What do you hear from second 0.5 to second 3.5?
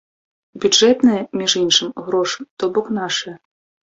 Бюджэтныя, між іншым, грошы, то-бок нашыя.